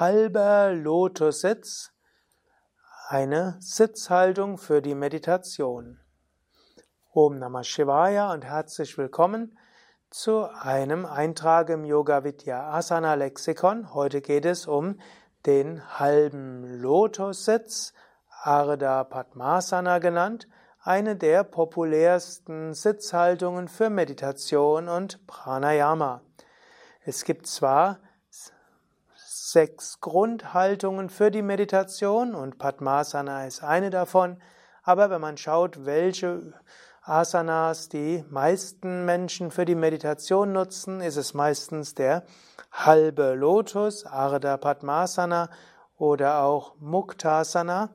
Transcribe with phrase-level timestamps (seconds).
[0.00, 1.92] halber Lotussitz,
[3.08, 6.00] eine Sitzhaltung für die Meditation.
[7.12, 9.58] Om Namah Shivaya und herzlich willkommen
[10.08, 13.92] zu einem Eintrag im Yoga Vidya Asana Lexikon.
[13.92, 14.98] Heute geht es um
[15.44, 17.92] den halben Lotussitz,
[18.42, 20.48] Ardha Padmasana genannt,
[20.82, 26.22] eine der populärsten Sitzhaltungen für Meditation und Pranayama.
[27.04, 27.98] Es gibt zwar
[29.52, 34.40] sechs Grundhaltungen für die Meditation und Padmasana ist eine davon.
[34.82, 36.54] Aber wenn man schaut, welche
[37.02, 42.24] Asanas die meisten Menschen für die Meditation nutzen, ist es meistens der
[42.70, 45.50] halbe Lotus, Ardha Padmasana
[45.96, 47.90] oder auch Muktasana,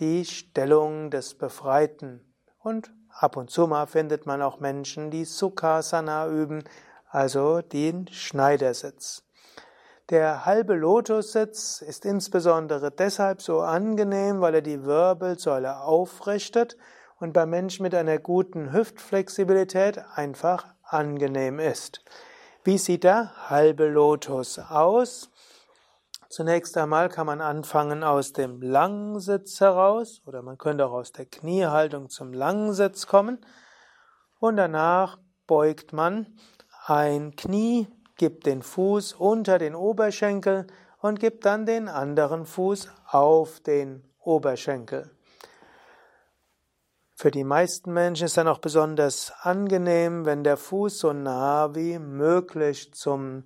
[0.00, 2.34] die Stellung des Befreiten.
[2.58, 6.62] Und ab und zu mal findet man auch Menschen, die Sukhasana üben,
[7.08, 9.24] also den Schneidersitz.
[10.10, 16.76] Der halbe Lotussitz ist insbesondere deshalb so angenehm, weil er die Wirbelsäule aufrichtet
[17.20, 22.04] und bei Menschen mit einer guten Hüftflexibilität einfach angenehm ist.
[22.64, 25.30] Wie sieht der halbe Lotus aus?
[26.28, 31.26] Zunächst einmal kann man anfangen aus dem Langsitz heraus oder man könnte auch aus der
[31.26, 33.38] Kniehaltung zum Langsitz kommen
[34.40, 36.36] und danach beugt man
[36.86, 37.86] ein Knie
[38.20, 40.66] Gib den Fuß unter den Oberschenkel
[41.00, 45.10] und gib dann den anderen Fuß auf den Oberschenkel.
[47.16, 51.98] Für die meisten Menschen ist dann auch besonders angenehm, wenn der Fuß so nah wie
[51.98, 53.44] möglich zum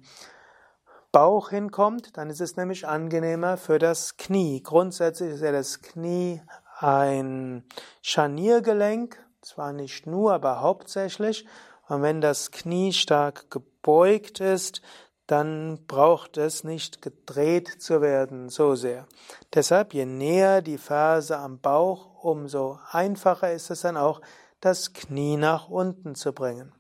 [1.12, 4.60] Bauch hinkommt, dann ist es nämlich angenehmer für das Knie.
[4.60, 6.42] Grundsätzlich ist ja das Knie
[6.80, 7.62] ein
[8.02, 11.46] Scharniergelenk, zwar nicht nur, aber hauptsächlich.
[11.86, 13.48] Und wenn das Knie stark
[13.84, 14.80] gebeugt ist,
[15.26, 19.06] dann braucht es nicht gedreht zu werden so sehr.
[19.52, 24.22] Deshalb, je näher die Ferse am Bauch, umso einfacher ist es dann auch,
[24.60, 26.72] das Knie nach unten zu bringen.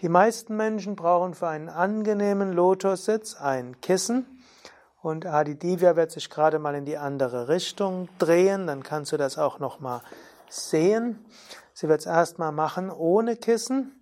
[0.00, 4.44] Die meisten Menschen brauchen für einen angenehmen Lotussitz ein Kissen.
[5.02, 9.16] Und Adi Divya wird sich gerade mal in die andere Richtung drehen, dann kannst du
[9.16, 10.02] das auch noch mal
[10.48, 11.24] sehen.
[11.72, 14.00] Sie wird es erstmal machen ohne Kissen.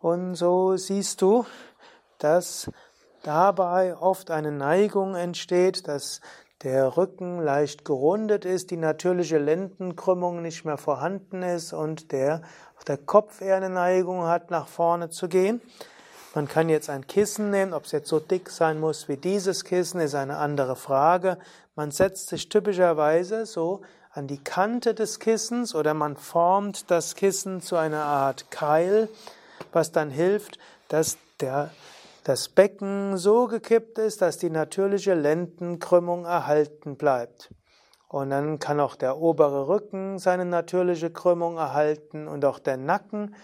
[0.00, 1.46] Und so siehst du,
[2.24, 2.70] dass
[3.22, 6.22] dabei oft eine Neigung entsteht, dass
[6.62, 12.40] der Rücken leicht gerundet ist, die natürliche Lendenkrümmung nicht mehr vorhanden ist und der,
[12.86, 15.60] der Kopf eher eine Neigung hat, nach vorne zu gehen.
[16.34, 19.64] Man kann jetzt ein Kissen nehmen, ob es jetzt so dick sein muss wie dieses
[19.64, 21.38] Kissen, ist eine andere Frage.
[21.76, 27.60] Man setzt sich typischerweise so an die Kante des Kissens oder man formt das Kissen
[27.60, 29.08] zu einer Art Keil
[29.74, 30.58] was dann hilft,
[30.88, 31.70] dass der,
[32.24, 37.54] das Becken so gekippt ist, dass die natürliche Lendenkrümmung erhalten bleibt.
[38.08, 43.34] Und dann kann auch der obere Rücken seine natürliche Krümmung erhalten und auch der Nacken.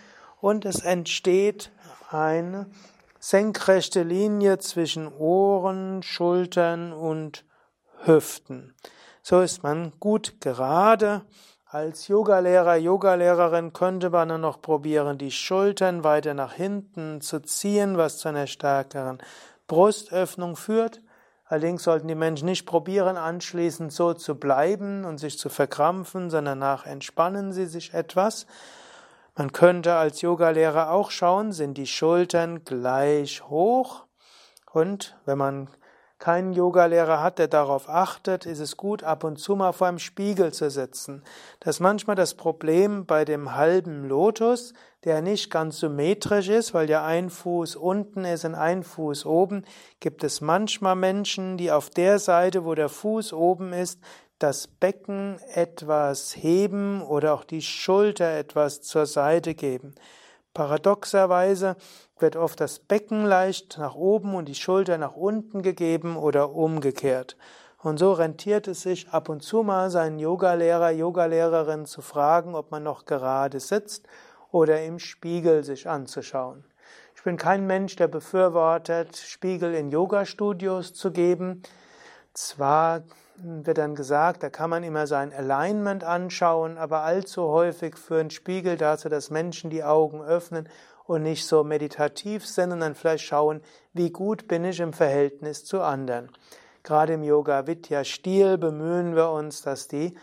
[0.40, 1.70] Und es entsteht
[2.08, 2.70] eine
[3.18, 7.44] senkrechte Linie zwischen Ohren, Schultern und
[8.04, 8.74] Hüften.
[9.22, 11.22] So ist man gut gerade
[11.72, 17.96] als Yogalehrer, Yogalehrerin könnte man dann noch probieren, die Schultern weiter nach hinten zu ziehen,
[17.96, 19.18] was zu einer stärkeren
[19.68, 21.00] Brustöffnung führt.
[21.44, 26.58] Allerdings sollten die Menschen nicht probieren, anschließend so zu bleiben und sich zu verkrampfen, sondern
[26.58, 28.46] nach entspannen sie sich etwas.
[29.36, 34.06] Man könnte als Yogalehrer auch schauen, sind die Schultern gleich hoch?
[34.72, 35.70] Und wenn man
[36.20, 39.98] keinen Yogalehrer hat, der darauf achtet, ist es gut, ab und zu mal vor einem
[39.98, 41.24] Spiegel zu sitzen.
[41.58, 46.90] Das ist manchmal das Problem bei dem halben Lotus, der nicht ganz symmetrisch ist, weil
[46.90, 49.64] ja ein Fuß unten ist und ein Fuß oben,
[49.98, 53.98] gibt es manchmal Menschen, die auf der Seite, wo der Fuß oben ist,
[54.38, 59.94] das Becken etwas heben oder auch die Schulter etwas zur Seite geben.
[60.54, 61.76] Paradoxerweise
[62.18, 67.36] wird oft das Becken leicht nach oben und die Schulter nach unten gegeben oder umgekehrt.
[67.78, 72.70] Und so rentiert es sich ab und zu mal seinen Yogalehrer, Yogalehrerin zu fragen, ob
[72.70, 74.06] man noch gerade sitzt
[74.50, 76.64] oder im Spiegel sich anzuschauen.
[77.14, 81.62] Ich bin kein Mensch, der befürwortet, Spiegel in Yogastudios zu geben.
[82.34, 83.02] Zwar
[83.42, 88.76] wird dann gesagt, da kann man immer sein Alignment anschauen, aber allzu häufig führen Spiegel
[88.76, 90.68] dazu, dass Menschen die Augen öffnen
[91.06, 95.64] und nicht so meditativ sind und dann vielleicht schauen, wie gut bin ich im Verhältnis
[95.64, 96.30] zu anderen.
[96.82, 100.14] Gerade im Yoga Vidya Stil bemühen wir uns, dass die,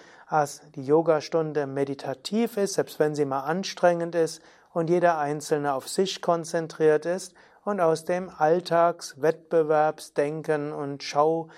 [0.76, 4.42] die Yogastunde meditativ ist, selbst wenn sie mal anstrengend ist
[4.74, 7.34] und jeder Einzelne auf sich konzentriert ist
[7.64, 11.50] und aus dem Alltagswettbewerbsdenken und Schau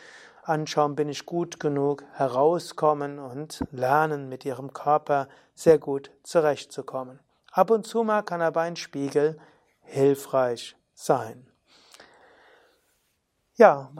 [0.50, 7.19] anschauen, bin ich gut genug, herauskommen und lernen, mit ihrem Körper sehr gut zurechtzukommen.
[7.51, 9.40] Ab und zu mal kann aber ein Spiegel
[9.81, 11.50] hilfreich sein.
[13.60, 13.92] Ja,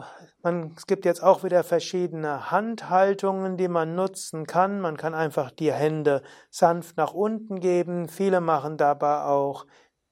[0.42, 4.80] man, es gibt jetzt auch wieder verschiedene Handhaltungen, die man nutzen kann.
[4.80, 8.08] Man kann einfach die Hände sanft nach unten geben.
[8.08, 9.66] Viele machen dabei auch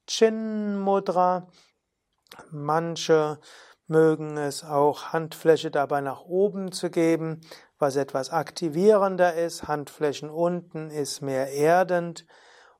[0.06, 1.48] Chin Mudra.
[2.50, 3.38] Manche
[3.88, 7.40] mögen es auch Handfläche dabei nach oben zu geben,
[7.78, 9.66] was etwas aktivierender ist.
[9.66, 12.26] Handflächen unten ist mehr erdend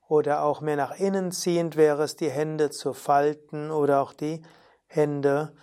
[0.07, 4.41] oder auch mehr nach innen ziehend wäre es, die Hände zu falten oder auch die
[4.87, 5.53] Hände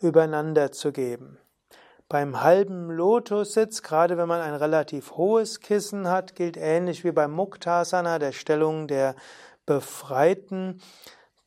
[0.00, 1.38] übereinander zu geben.
[2.08, 7.32] Beim halben Lotussitz, gerade wenn man ein relativ hohes Kissen hat, gilt ähnlich wie beim
[7.32, 9.16] Muktasana, der Stellung der
[9.64, 10.80] Befreiten,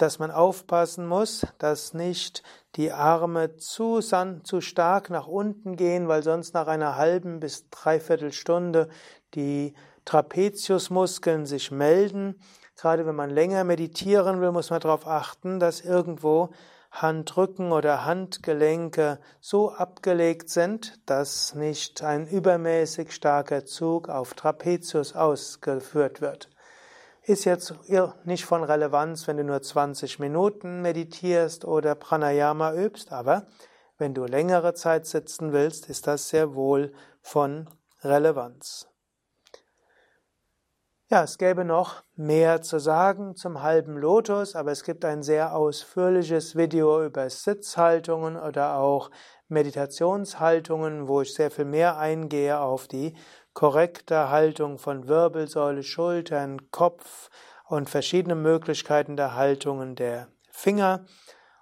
[0.01, 2.44] dass man aufpassen muss, dass nicht
[2.75, 8.31] die Arme zu, zu stark nach unten gehen, weil sonst nach einer halben bis dreiviertel
[8.31, 8.90] Stunde
[9.36, 9.74] die
[10.06, 12.40] Trapeziusmuskeln sich melden.
[12.75, 16.50] Gerade wenn man länger meditieren will, muss man darauf achten, dass irgendwo
[16.92, 26.22] Handrücken oder Handgelenke so abgelegt sind, dass nicht ein übermäßig starker Zug auf Trapezius ausgeführt
[26.22, 26.50] wird.
[27.30, 27.76] Ist jetzt
[28.24, 33.46] nicht von Relevanz, wenn du nur 20 Minuten meditierst oder Pranayama übst, aber
[34.00, 36.92] wenn du längere Zeit sitzen willst, ist das sehr wohl
[37.22, 37.70] von
[38.02, 38.88] Relevanz.
[41.12, 45.56] Ja, es gäbe noch mehr zu sagen zum halben Lotus, aber es gibt ein sehr
[45.56, 49.12] ausführliches Video über Sitzhaltungen oder auch
[49.50, 53.16] Meditationshaltungen, wo ich sehr viel mehr eingehe auf die
[53.60, 57.30] korrekte Haltung von Wirbelsäule, Schultern, Kopf
[57.68, 61.04] und verschiedene Möglichkeiten der Haltungen der Finger.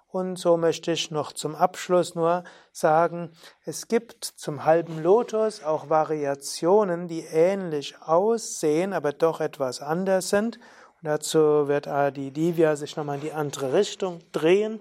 [0.06, 3.32] Und so möchte ich noch zum Abschluss nur sagen,
[3.64, 10.58] es gibt zum halben Lotus auch Variationen, die ähnlich aussehen, aber doch etwas anders sind.
[11.02, 14.78] Und dazu wird Adi Divya sich nochmal in die andere Richtung drehen.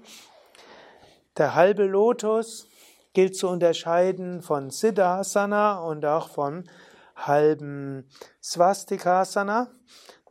[1.36, 2.68] Der halbe Lotus
[3.14, 6.70] gilt zu unterscheiden von Siddhasana und auch von
[7.18, 8.10] halben
[8.42, 9.72] Swastikasana.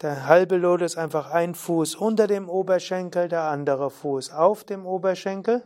[0.02, 4.86] Der halbe Lotus ist einfach ein Fuß unter dem Oberschenkel, der andere Fuß auf dem
[4.86, 5.64] Oberschenkel.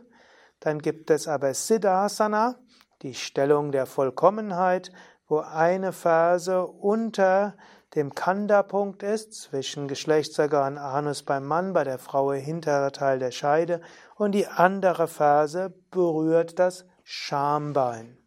[0.59, 2.55] Dann gibt es aber Siddhasana,
[3.01, 4.91] die Stellung der Vollkommenheit,
[5.27, 7.55] wo eine Ferse unter
[7.95, 13.81] dem Kanda-Punkt ist, zwischen Geschlechtsorgan Anus beim Mann, bei der Frau hinterer Teil der Scheide,
[14.15, 18.17] und die andere Ferse berührt das Schambein.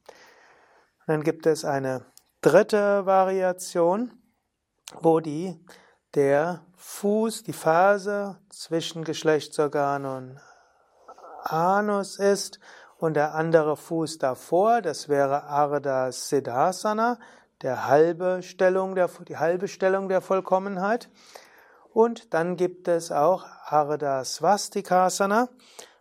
[1.06, 2.04] dann gibt es eine
[2.44, 4.12] dritte Variation,
[5.00, 5.58] wo die
[6.14, 10.40] der Fuß, die Phase zwischen Geschlechtsorgan und
[11.42, 12.60] Anus ist
[12.98, 17.18] und der andere Fuß davor, das wäre Ardha Siddhasana,
[17.62, 21.08] der halbe Stellung der, die halbe Stellung der Vollkommenheit.
[21.94, 25.48] Und dann gibt es auch Ardha Swastikasana,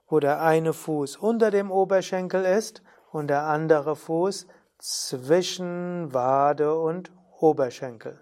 [0.10, 4.46] wo der eine Fuß unter dem Oberschenkel ist und der andere Fuß
[4.84, 8.20] zwischen Wade und Oberschenkel.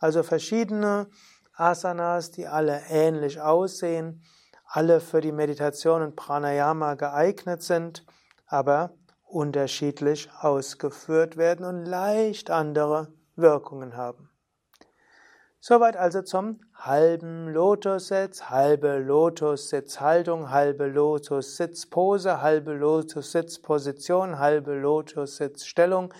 [0.00, 1.08] Also verschiedene
[1.54, 4.24] Asanas, die alle ähnlich aussehen,
[4.64, 8.04] alle für die Meditation und Pranayama geeignet sind,
[8.46, 8.92] aber
[9.22, 14.30] unterschiedlich ausgeführt werden und leicht andere Wirkungen haben.
[15.60, 26.14] Soweit also zum halben Lotussitz, halbe Lotussitzhaltung, halbe Lotussitzpose, halbe Lotussitzposition, halbe Lotussitzstellung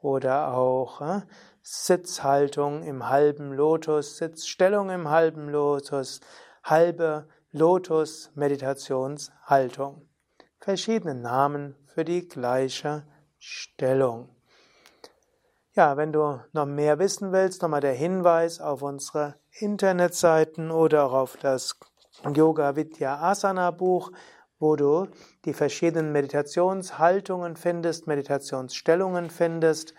[0.00, 1.20] oder auch äh,
[1.60, 6.20] Sitzhaltung im halben Lotus, Sitzstellung im halben Lotus,
[6.64, 10.08] halbe Lotus-Meditationshaltung.
[10.58, 13.04] Verschiedene Namen für die gleiche
[13.38, 14.37] Stellung.
[15.78, 21.12] Ja, wenn du noch mehr wissen willst, nochmal der Hinweis auf unsere Internetseiten oder auch
[21.12, 21.78] auf das
[22.34, 24.10] Yoga Vidya Asana Buch,
[24.58, 25.06] wo du
[25.44, 29.94] die verschiedenen Meditationshaltungen findest, Meditationsstellungen findest.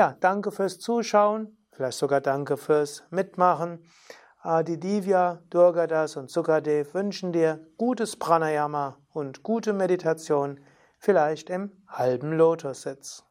[0.00, 3.84] Ja, danke fürs Zuschauen, vielleicht sogar danke fürs Mitmachen.
[4.40, 10.58] Adi Divya, Durgadas und Sukadev wünschen dir gutes Pranayama und gute Meditation,
[10.96, 13.29] vielleicht im halben Lotussitz.